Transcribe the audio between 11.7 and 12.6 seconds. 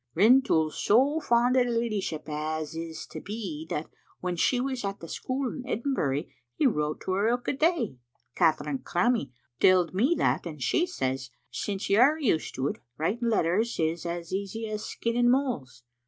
you're used